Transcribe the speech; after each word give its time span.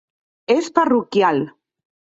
És 0.53 0.71
parroquial. 0.79 1.47